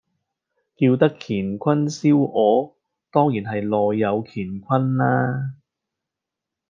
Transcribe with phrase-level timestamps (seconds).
[0.77, 2.73] 叫得乾坤燒鵝，
[3.11, 5.53] 當然係內有乾坤啦